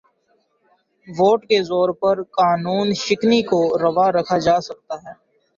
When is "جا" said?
4.37-4.57